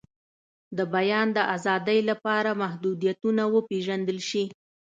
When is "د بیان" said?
0.77-1.27